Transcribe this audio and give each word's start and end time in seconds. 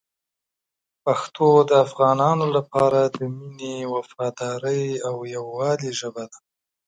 پښتو 1.03 1.47
د 1.69 1.71
افغانانو 1.85 2.45
لپاره 2.57 2.99
د 3.05 3.17
مینې، 3.37 3.77
وفادارۍ 3.93 4.83
او 5.07 5.15
یووالي 5.35 5.91
ژبه 5.99 6.23
ده. 6.31 6.39